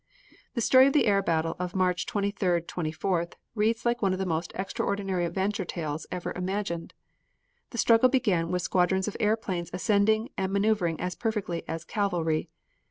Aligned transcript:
The 0.55 0.61
story 0.61 0.87
of 0.87 0.93
the 0.93 1.05
air 1.05 1.21
battle 1.21 1.55
of 1.59 1.75
March 1.75 2.07
23d 2.07 2.65
24th 2.65 3.33
reads 3.53 3.85
like 3.85 4.01
one 4.01 4.13
of 4.13 4.17
the 4.17 4.25
most 4.25 4.51
extraordinary 4.55 5.25
adventure 5.25 5.63
tales 5.63 6.07
ever 6.11 6.33
imagined. 6.35 6.95
The 7.69 7.77
struggle 7.77 8.09
began 8.09 8.49
with 8.49 8.63
squadrons 8.63 9.07
of 9.07 9.15
airplanes 9.19 9.69
ascending 9.71 10.29
and 10.35 10.51
maneuvering 10.51 10.99
as 10.99 11.13
perfectly 11.13 11.61
as 11.67 11.85
cavalry. 11.85 12.49